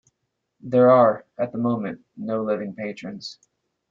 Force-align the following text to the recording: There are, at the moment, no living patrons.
There 0.61 0.89
are, 0.89 1.27
at 1.37 1.51
the 1.51 1.59
moment, 1.59 2.03
no 2.17 2.41
living 2.41 2.73
patrons. 2.73 3.37